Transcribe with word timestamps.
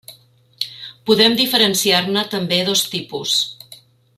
Podem 1.09 1.35
diferenciar-ne 1.41 2.25
també 2.33 2.59
dos 2.71 2.85
tipus. 2.95 3.37